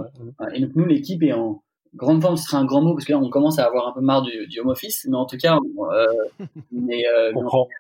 [0.54, 1.64] Et donc nous, l'équipe est en
[1.96, 3.94] grande forme, ce serait un grand mot parce que là, on commence à avoir un
[3.94, 6.06] peu marre du, du home office, mais en tout cas, euh,
[6.72, 7.32] mais, euh,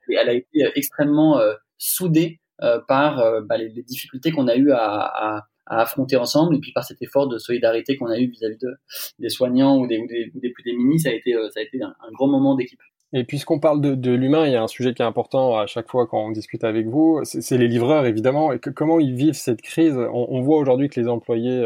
[0.10, 4.71] elle a été extrêmement euh, soudée euh, par bah, les, les, difficultés qu'on a eu
[4.71, 8.27] à, à, à affronter ensemble et puis par cet effort de solidarité qu'on a eu
[8.27, 8.75] vis-à-vis de,
[9.19, 11.60] des soignants ou des, ou des, ou des plus démunis, ça a été, euh, ça
[11.60, 12.79] a été un, un grand moment d'équipe.
[13.15, 15.88] Et puisqu'on parle de, l'humain, il y a un sujet qui est important à chaque
[15.88, 19.62] fois quand on discute avec vous, c'est les livreurs évidemment, et comment ils vivent cette
[19.62, 19.95] crise?
[20.12, 21.62] On, voit aujourd'hui que les employés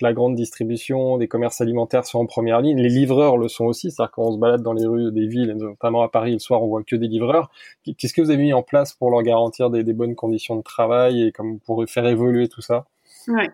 [0.00, 2.80] de la grande distribution, des commerces alimentaires sont en première ligne.
[2.80, 5.52] Les livreurs le sont aussi, c'est-à-dire quand on se balade dans les rues des villes,
[5.52, 7.50] notamment à Paris le soir, on voit que des livreurs.
[7.84, 11.22] Qu'est-ce que vous avez mis en place pour leur garantir des, bonnes conditions de travail
[11.22, 12.86] et comme pour faire évoluer tout ça?
[13.28, 13.48] Ouais.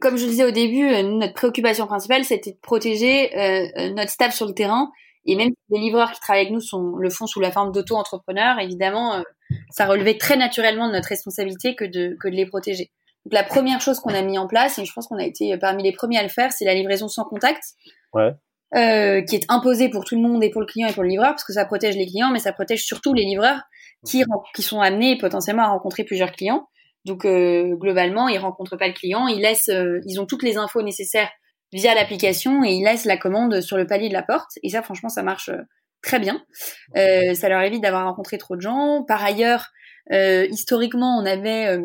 [0.00, 3.90] Comme je le disais au début, euh, notre préoccupation principale, c'était de protéger euh, euh,
[3.90, 4.92] notre staff sur le terrain.
[5.26, 7.72] Et même si les livreurs qui travaillent avec nous sont, le font sous la forme
[7.72, 9.22] d'auto-entrepreneurs, évidemment,
[9.70, 12.90] ça relevait très naturellement de notre responsabilité que de, que de les protéger.
[13.24, 15.56] Donc la première chose qu'on a mis en place, et je pense qu'on a été
[15.56, 17.62] parmi les premiers à le faire, c'est la livraison sans contact,
[18.12, 18.32] ouais.
[18.76, 21.08] euh, qui est imposée pour tout le monde et pour le client et pour le
[21.08, 23.62] livreur, parce que ça protège les clients, mais ça protège surtout les livreurs
[24.06, 24.22] qui,
[24.54, 26.68] qui sont amenés potentiellement à rencontrer plusieurs clients.
[27.06, 30.58] Donc euh, globalement, ils rencontrent pas le client, ils laissent, euh, ils ont toutes les
[30.58, 31.30] infos nécessaires
[31.74, 34.52] via l'application et ils laissent la commande sur le palier de la porte.
[34.62, 35.60] Et ça, franchement, ça marche euh,
[36.02, 36.42] très bien.
[36.94, 39.04] ça leur évite d'avoir rencontré trop de gens.
[39.06, 39.70] Par ailleurs,
[40.10, 41.78] historiquement, on avait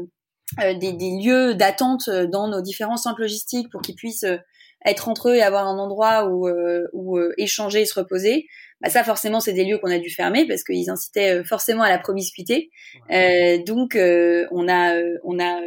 [0.57, 0.91] des,
[1.23, 4.25] lieux d'attente dans nos différents centres logistiques pour qu'ils puissent
[4.85, 8.45] être entre eux et avoir un endroit où échanger et se reposer
[8.81, 11.83] bah ça forcément c'est des lieux qu'on a dû fermer parce qu'ils incitaient euh, forcément
[11.83, 12.69] à la promiscuité.
[13.11, 15.59] Euh, donc euh, on a euh, on a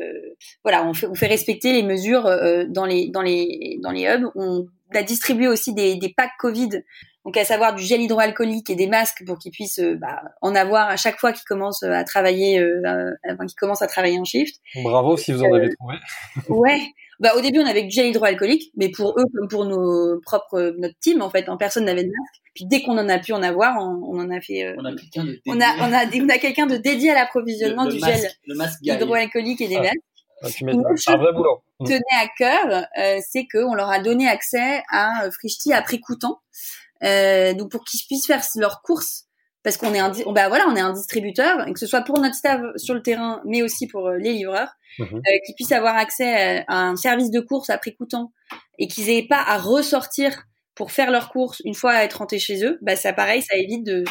[0.64, 2.24] voilà on fait on fait respecter les mesures
[2.68, 4.30] dans les dans les dans les hubs.
[4.34, 6.82] On a distribué aussi des, des packs Covid,
[7.24, 10.88] donc à savoir du gel hydroalcoolique et des masques pour qu'ils puissent bah, en avoir
[10.88, 12.62] à chaque fois qu'ils commencent à travailler,
[13.30, 14.60] enfin qu'ils commencent à travailler en shift.
[14.82, 15.96] Bravo si vous en avez trouvé.
[16.48, 16.82] ouais,
[17.22, 20.74] bah, au début, on avait du gel hydroalcoolique, mais pour eux comme pour nos propres,
[20.78, 22.42] notre team, en fait, en personne n'avait de masque.
[22.54, 24.64] Puis dès qu'on en a pu en avoir, on, en a fait.
[24.64, 25.40] Euh, on a quelqu'un de.
[25.46, 28.28] On a, on a, on a quelqu'un de dédié à l'approvisionnement du gel
[28.82, 29.82] hydroalcoolique et des ah.
[29.82, 29.96] masques.
[30.44, 31.62] Ah, tu un vrai boulot.
[31.80, 31.86] Mm.
[31.86, 36.00] tenait à cœur, euh, c'est qu'on leur a donné accès à euh, Frishti à prix
[36.00, 36.40] coûtant,
[37.04, 39.26] euh, donc pour qu'ils puissent faire leurs courses
[39.62, 42.18] parce qu'on est un bah voilà on est un distributeur et que ce soit pour
[42.18, 45.06] notre staff sur le terrain mais aussi pour euh, les livreurs mhm.
[45.14, 48.32] euh, qui puissent avoir accès euh, à un service de course à prix coûtant
[48.78, 50.44] et qu'ils aient pas à ressortir
[50.74, 53.56] pour faire leurs courses une fois à être rentrés chez eux bah ça pareil ça
[53.56, 54.04] évite de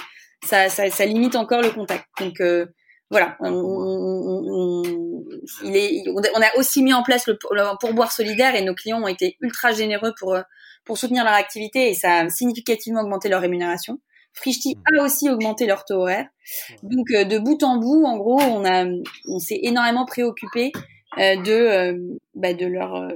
[0.44, 2.06] ça ça, ça limite encore le contact.
[2.20, 2.66] Donc euh,
[3.10, 5.24] voilà on, on, on,
[5.66, 9.02] il est, on a aussi mis en place le, le pourboire solidaire et nos clients
[9.02, 10.38] ont été ultra généreux pour
[10.86, 14.00] pour soutenir leur activité et ça a significativement augmenté leur rémunération
[14.34, 16.28] Frishti a aussi augmenté leur taux horaire.
[16.84, 18.86] Donc de bout en bout, en gros, on a,
[19.28, 20.72] on s'est énormément préoccupé
[21.18, 23.10] de, bah, de leur,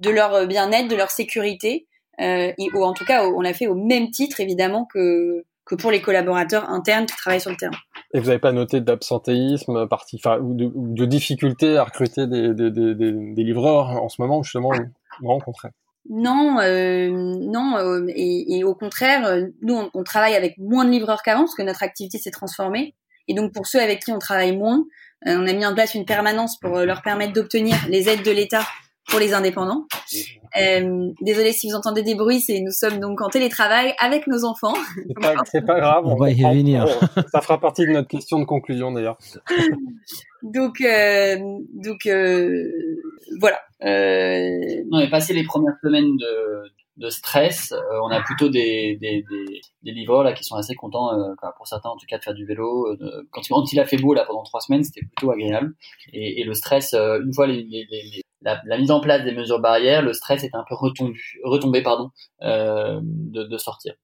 [0.00, 1.86] de leur bien-être, de leur sécurité,
[2.18, 5.90] et ou en tout cas, on l'a fait au même titre évidemment que que pour
[5.90, 7.76] les collaborateurs internes qui travaillent sur le terrain.
[8.14, 12.70] Et vous n'avez pas noté d'absentéisme parti, ou de, de difficulté à recruter des, des,
[12.70, 14.70] des, des, livreurs en ce moment, justement,
[15.20, 15.68] vous rencontrez
[16.08, 20.90] non, euh, non, euh, et, au contraire, euh, nous on, on, travaille avec moins de
[20.90, 22.94] livreurs qu'avant parce que notre activité s'est transformée.
[23.28, 24.84] Et donc pour ceux avec qui on travaille moins,
[25.24, 28.66] on a mis en place une permanence pour leur permettre d'obtenir les aides de l'État
[29.08, 29.86] pour les indépendants.
[30.60, 34.44] Euh, désolé si vous entendez des bruits, c'est nous sommes donc en télétravail avec nos
[34.44, 34.74] enfants.
[35.44, 36.86] C'est pas, pas, grave, on, va y revenir.
[37.32, 39.18] Ça fera partie de notre question de conclusion d'ailleurs.
[40.42, 41.36] donc, euh,
[41.74, 42.70] donc euh,
[43.40, 43.60] voilà.
[43.82, 44.84] Euh...
[44.92, 47.72] On est passé les premières semaines de, de stress.
[47.72, 51.34] Euh, on a plutôt des, des, des, des, livreurs là qui sont assez contents, euh,
[51.56, 52.86] pour certains en tout cas, de faire du vélo.
[52.86, 55.74] Euh, quand, quand il a fait beau là pendant trois semaines, c'était plutôt agréable.
[56.12, 59.60] Et, et le stress, une fois les, les, les la, mise en place des mesures
[59.60, 62.10] barrières, le stress est un peu retombé, retombé pardon,
[62.42, 63.94] euh, de, sortir.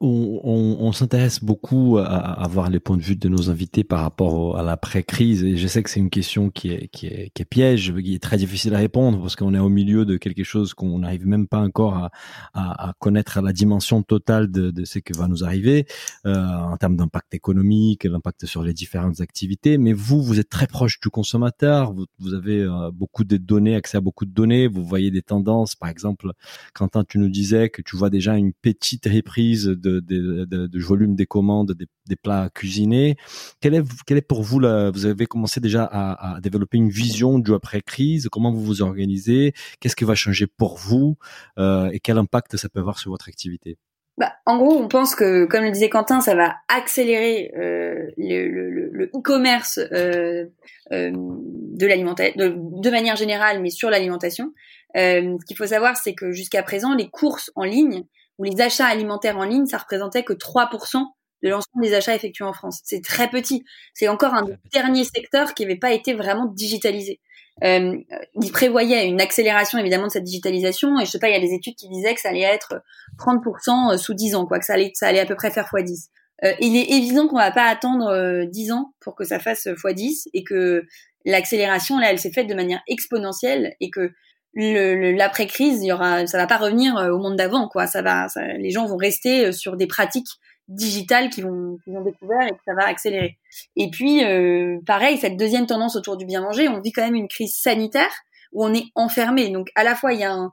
[0.00, 4.00] On, on, s'intéresse beaucoup à, à, voir les points de vue de nos invités par
[4.00, 7.94] rapport à l'après-crise et je sais que c'est une question qui est, qui, est, piège,
[8.02, 11.00] qui est très difficile à répondre parce qu'on est au milieu de quelque chose qu'on
[11.00, 12.10] n'arrive même pas encore à,
[12.54, 15.86] à, à, connaître la dimension totale de, ce qui va nous arriver
[16.26, 19.78] euh, en termes d'impact économique, l'impact sur les différentes activités.
[19.78, 23.98] Mais vous, vous êtes très proche du consommateur, vous, avez euh, beaucoup de données accès
[23.98, 25.74] à beaucoup de données, vous voyez des tendances.
[25.74, 26.30] Par exemple,
[26.72, 31.26] Quentin, tu nous disais que tu vois déjà une petite reprise de, de, volume des
[31.26, 31.72] commandes
[32.06, 33.16] des, plats cuisinés.
[33.60, 36.90] Quelle est, quelle est pour vous, la, vous avez commencé déjà à, à développer une
[36.90, 38.28] vision du après-crise?
[38.30, 39.54] Comment vous vous organisez?
[39.80, 41.16] Qu'est-ce qui va changer pour vous?
[41.58, 43.78] Euh, Et quel impact ça peut avoir sur votre activité?
[44.18, 49.10] Bah, en gros, on pense que, comme le disait Quentin, ça va accélérer euh, le
[49.14, 50.44] e-commerce euh,
[50.92, 54.52] euh, de l'alimentation, de, de, manière générale, mais sur l'alimentation.
[54.96, 58.04] Euh, ce qu'il faut savoir, c'est que jusqu'à présent, les courses en ligne
[58.38, 61.04] ou les achats alimentaires en ligne, ça représentait que 3%
[61.42, 62.80] de l'ensemble des achats effectués en France.
[62.84, 63.64] C'est très petit.
[63.94, 67.20] C'est encore un dernier secteur qui n'avait pas été vraiment digitalisé.
[67.64, 67.96] Euh,
[68.42, 71.40] il prévoyait une accélération évidemment de cette digitalisation et je sais pas, il y a
[71.40, 72.82] des études qui disaient que ça allait être
[73.18, 76.08] 30% sous 10 ans, quoi, que ça allait, ça allait à peu près faire x10.
[76.44, 79.66] Euh, il est évident qu'on va pas attendre euh, 10 ans pour que ça fasse
[79.66, 80.84] x10 et que
[81.24, 84.12] l'accélération là, elle s'est faite de manière exponentielle et que
[84.54, 87.86] l'après-crise, il y aura, ça va pas revenir euh, au monde d'avant, quoi.
[87.86, 90.28] Ça va, ça, les gens vont rester euh, sur des pratiques
[90.68, 93.38] digitales qui vont, qu'ils ont découvert et que ça va accélérer.
[93.76, 97.14] Et puis, euh, pareil, cette deuxième tendance autour du bien manger, on vit quand même
[97.14, 98.12] une crise sanitaire
[98.52, 99.50] où on est enfermé.
[99.50, 100.52] Donc, à la fois, il y a un,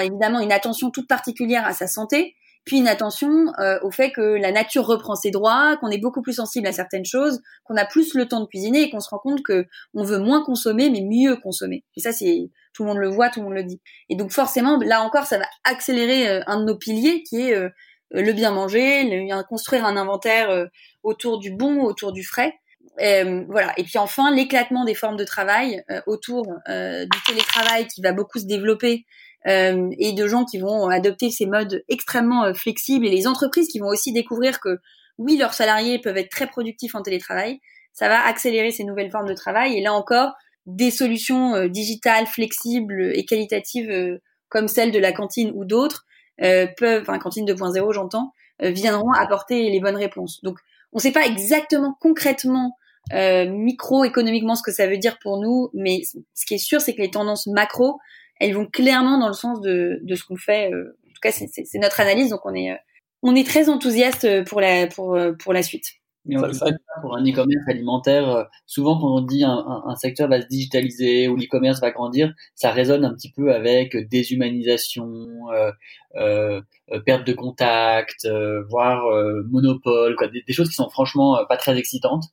[0.00, 4.20] évidemment une attention toute particulière à sa santé, puis une attention euh, au fait que
[4.20, 7.86] la nature reprend ses droits, qu'on est beaucoup plus sensible à certaines choses, qu'on a
[7.86, 10.90] plus le temps de cuisiner et qu'on se rend compte que on veut moins consommer
[10.90, 11.84] mais mieux consommer.
[11.96, 13.80] Et ça, c'est tout le monde le voit, tout le monde le dit.
[14.08, 17.54] Et donc forcément, là encore, ça va accélérer euh, un de nos piliers qui est
[17.54, 17.70] euh,
[18.10, 20.66] le bien manger, le, construire un inventaire euh,
[21.02, 22.54] autour du bon, autour du frais.
[23.00, 23.72] Euh, voilà.
[23.76, 28.46] Et puis enfin, l'éclatement des formes de travail autour du télétravail qui va beaucoup se
[28.46, 29.06] développer
[29.46, 33.88] et de gens qui vont adopter ces modes extrêmement flexibles et les entreprises qui vont
[33.88, 34.80] aussi découvrir que
[35.16, 37.60] oui, leurs salariés peuvent être très productifs en télétravail.
[37.94, 39.78] Ça va accélérer ces nouvelles formes de travail.
[39.78, 40.34] Et là encore,
[40.66, 44.20] des solutions digitales, flexibles et qualitatives
[44.50, 46.09] comme celle de la cantine ou d'autres euh,
[46.40, 50.42] peuvent, enfin cantine 2.0 j'entends, euh, viendront apporter les bonnes réponses.
[50.42, 50.58] Donc
[50.92, 52.76] on ne sait pas exactement concrètement
[53.12, 56.94] euh, micro-économiquement ce que ça veut dire pour nous, mais ce qui est sûr c'est
[56.94, 57.98] que les tendances macro,
[58.38, 60.72] elles vont clairement dans le sens de, de ce qu'on fait.
[60.72, 62.76] Euh, en tout cas c'est notre analyse, donc on est
[63.22, 65.99] on est très enthousiaste pour la pour pour la suite.
[66.26, 66.66] Mais on ça,
[67.00, 70.46] pour un e-commerce alimentaire, euh, souvent quand on dit un, un, un secteur va se
[70.48, 75.08] digitaliser ou l'e-commerce va grandir, ça résonne un petit peu avec déshumanisation,
[75.52, 75.72] euh,
[76.16, 76.60] euh,
[76.92, 78.28] euh perte de contact,
[78.68, 79.04] voire
[79.48, 82.24] monopole, quoi, des, des, choses qui sont franchement pas très excitantes.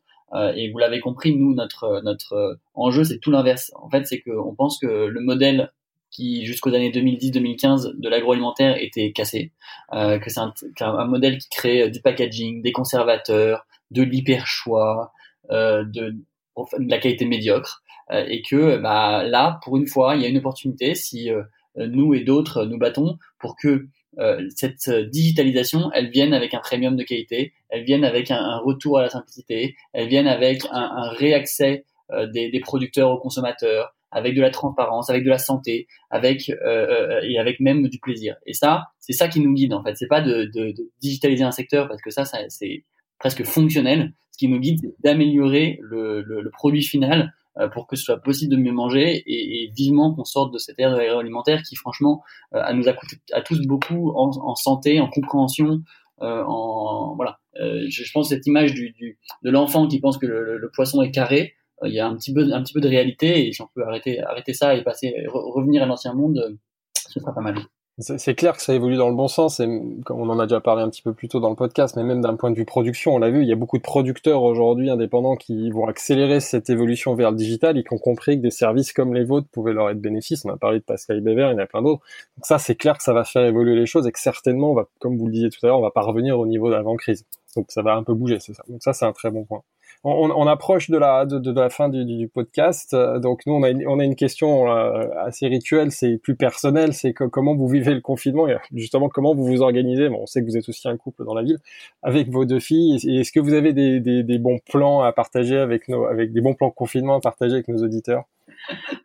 [0.55, 3.71] et vous l'avez compris, nous notre notre enjeu c'est tout l'inverse.
[3.75, 5.71] En fait, c'est qu'on pense que le modèle
[6.09, 9.51] qui jusqu'aux années 2010-2015 de l'agroalimentaire était cassé,
[9.93, 15.11] euh, que c'est un, un, modèle qui crée du packaging, des conservateurs, de l'hyper choix,
[15.51, 20.21] euh, de, de, la qualité médiocre, euh, et que bah, là, pour une fois, il
[20.21, 21.43] y a une opportunité si euh,
[21.75, 23.87] nous et d'autres nous battons pour que
[24.19, 28.97] euh, cette digitalisation, elle vienne avec un premium de qualité, elle vienne avec un, retour
[28.97, 31.85] à la simplicité, elle vienne avec un, réaccès
[32.33, 37.37] des, des producteurs aux consommateurs, avec de la transparence, avec de la santé, avec et
[37.37, 38.37] avec même du plaisir.
[38.47, 39.95] Et ça, c'est ça qui nous guide en fait.
[39.95, 42.85] C'est pas de, de, de, digitaliser un secteur parce que ça, ça c'est
[43.19, 44.13] presque fonctionnel.
[44.31, 48.17] Ce qui nous guide, d'améliorer le, le, le, produit final euh, pour que ce soit
[48.19, 52.21] possible de mieux manger et, et vivement qu'on sorte de cette ère alimentaire qui, franchement,
[52.53, 55.81] euh, nous a coûté à tous beaucoup en, en santé, en compréhension,
[56.21, 57.39] euh, en voilà.
[57.59, 60.71] Euh, je, je, pense cette image du, du de l'enfant qui pense que le, le,
[60.71, 61.53] poisson est carré.
[61.83, 63.83] Il y a un petit peu, un petit peu de réalité et si on peut
[63.83, 66.57] arrêter, arrêter ça et passer, revenir à l'ancien monde,
[66.95, 67.55] ce sera pas mal.
[67.99, 69.65] C'est clair que ça évolue dans le bon sens, et
[70.05, 72.03] comme on en a déjà parlé un petit peu plus tôt dans le podcast, mais
[72.03, 74.43] même d'un point de vue production, on l'a vu, il y a beaucoup de producteurs
[74.43, 78.43] aujourd'hui indépendants qui vont accélérer cette évolution vers le digital et qui ont compris que
[78.43, 80.45] des services comme les vôtres pouvaient leur être bénéfices.
[80.45, 82.03] On a parlé de Pascal Bever, il y en a plein d'autres.
[82.37, 85.17] Donc ça, c'est clair que ça va faire évoluer les choses et que certainement, comme
[85.17, 87.25] vous le disiez tout à l'heure, on va pas revenir au niveau d'avant-crise.
[87.55, 88.61] Donc ça va un peu bouger, c'est ça.
[88.67, 89.63] Donc ça, c'est un très bon point
[90.07, 92.95] on, on, approche de la, de, de la fin du, du, podcast.
[92.95, 96.93] Donc nous, on a une, on a une question euh, assez rituelle, c'est plus personnel,
[96.93, 100.07] c'est comment vous vivez le confinement et justement comment vous vous organisez?
[100.07, 101.57] Bon, on sait que vous êtes aussi un couple dans la ville
[102.03, 102.95] avec vos deux filles.
[103.19, 106.41] Est-ce que vous avez des, des, des, bons plans à partager avec nos, avec des
[106.41, 108.23] bons plans confinement à partager avec nos auditeurs?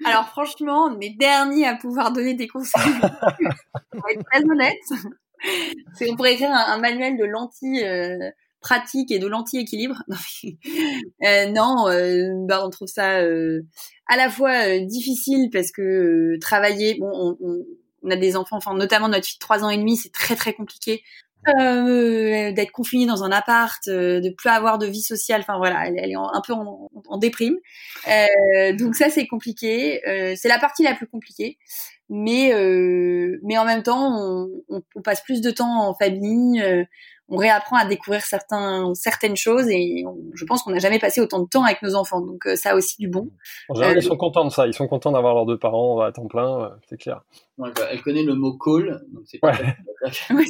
[0.04, 2.80] Alors franchement, on est derniers à pouvoir donner des conseils.
[3.90, 4.78] pour être très honnête.
[5.94, 7.84] C'est on pourrait écrire un, un manuel de lentilles.
[7.84, 8.30] Euh,
[8.62, 10.02] pratique et de l'anti-équilibre.
[11.24, 13.62] euh, non, euh, bah on trouve ça euh,
[14.06, 17.64] à la fois euh, difficile parce que euh, travailler, bon, on, on,
[18.04, 20.36] on, a des enfants, enfin notamment notre fille de 3 ans et demi, c'est très
[20.36, 21.02] très compliqué.
[21.44, 26.14] d'être confiné dans un appart, de plus avoir de vie sociale, enfin voilà, elle, est
[26.14, 27.56] un peu en, en déprime.
[28.78, 30.00] donc ça c'est compliqué,
[30.36, 31.58] c'est la partie la plus compliquée
[32.08, 32.52] mais
[33.42, 36.62] mais en même temps on, on, passe plus de temps en famille
[37.28, 40.04] on réapprend à découvrir certains, certaines choses et
[40.34, 42.20] je pense qu'on n'a jamais passé autant de temps avec nos enfants.
[42.20, 43.30] Donc euh, ça a aussi du bon.
[43.68, 44.66] En général, euh, ils sont contents de ça.
[44.66, 47.22] Ils sont contents d'avoir leurs deux parents à temps plein, euh, c'est clair.
[47.58, 49.52] Bah, elle connaît le mot call, donc c'est pas.
[49.52, 49.76] Ouais.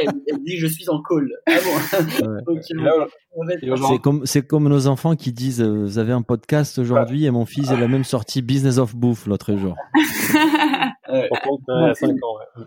[0.00, 1.30] elle, elle, dit je suis en call.
[1.46, 2.60] Ah bon.
[3.90, 7.46] c'est comme c'est comme nos enfants qui disent vous avez un podcast aujourd'hui et mon
[7.46, 9.76] fils il a même sorti Business of Bouffe l'autre jour.
[11.08, 11.28] Ouais.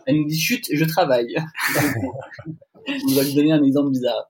[0.06, 1.36] Elle nous dit chute, je travaille.
[2.88, 4.30] on va lui donner un exemple bizarre.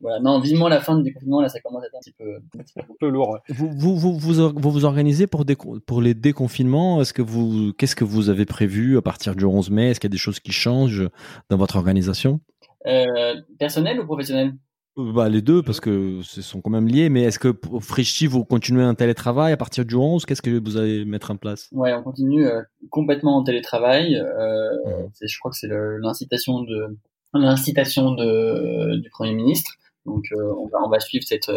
[0.00, 2.36] Voilà, non, vivement la fin du déconfinement, là, ça commence à être un petit peu,
[2.36, 3.30] un petit peu, lourd.
[3.30, 3.38] Ouais.
[3.48, 5.44] Vous, vous, vous, vous, vous organisez pour,
[5.86, 7.00] pour les déconfinements?
[7.00, 9.90] Est-ce que vous, qu'est-ce que vous avez prévu à partir du 11 mai?
[9.90, 11.08] Est-ce qu'il y a des choses qui changent
[11.50, 12.40] dans votre organisation?
[12.86, 14.54] Euh, Personnel ou professionnel?
[14.96, 17.08] Bah, les deux, parce que ce sont quand même liés.
[17.08, 20.62] Mais est-ce que pour Frichy, vous continuez un télétravail à partir du 11 Qu'est-ce que
[20.62, 21.68] vous allez mettre en place?
[21.72, 22.60] Ouais, on continue euh,
[22.90, 24.16] complètement en télétravail.
[24.16, 25.26] Euh, mmh.
[25.26, 26.98] Je crois que c'est l'incitation de
[27.34, 29.72] l'incitation du Premier ministre.
[30.06, 31.50] Donc euh, on, va, on va suivre cette,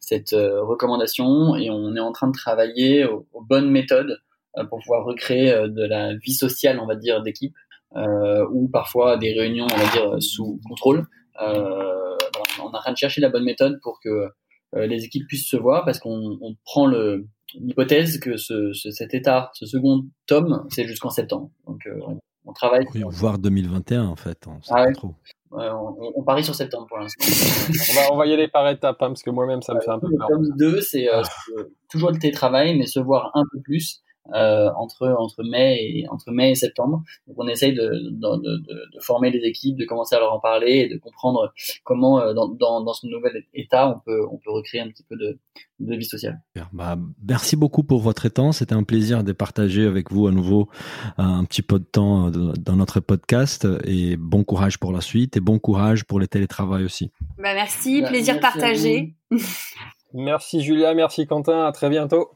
[0.00, 4.20] cette euh, recommandation et on est en train de travailler aux, aux bonnes méthodes
[4.58, 7.54] euh, pour pouvoir recréer de la vie sociale, on va dire, d'équipe,
[8.52, 11.06] ou parfois des réunions, on va dire, sous contrôle.
[11.40, 11.46] On
[12.58, 14.28] est en train de chercher la bonne méthode pour que
[14.74, 16.86] les équipes puissent se voir parce qu'on on prend
[17.54, 21.50] l'hypothèse que ce, ce, cet état, ce second tome, c'est jusqu'en septembre.
[21.66, 22.18] Donc on
[22.52, 22.86] travaille.
[22.94, 24.46] Oui, voire 2021 en fait.
[24.46, 24.92] On ah ouais.
[24.92, 25.14] trop.
[25.50, 27.24] Ouais, on, on, parie sur septembre pour l'instant.
[27.90, 29.90] on, va, on va y aller par étapes, hein, parce que moi-même, ça me fait
[29.90, 30.28] un peu peur.
[30.28, 31.22] Tome 2, c'est euh,
[31.88, 34.02] toujours le télétravail, mais se voir un peu plus
[34.34, 37.02] euh, entre entre mai et entre mai et septembre.
[37.26, 38.56] Donc on essaye de, de, de,
[38.94, 41.52] de, former les équipes, de commencer à leur en parler et de comprendre
[41.84, 45.04] comment euh, dans, dans, dans ce nouvel état on peut on peut recréer un petit
[45.04, 45.38] peu de,
[45.80, 46.40] de vie sociale.
[46.72, 48.52] Bah, merci beaucoup pour votre temps.
[48.52, 50.68] C'était un plaisir de partager avec vous à nouveau
[51.18, 55.40] un petit peu de temps dans notre podcast et bon courage pour la suite et
[55.40, 57.10] bon courage pour le télétravail aussi.
[57.38, 59.14] Bah merci, bah, plaisir merci partagé.
[60.14, 62.35] merci Julia, merci Quentin, à très bientôt.